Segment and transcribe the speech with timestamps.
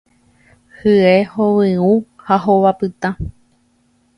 [0.77, 1.91] Hye hovyũ
[2.25, 3.09] ha hova pytã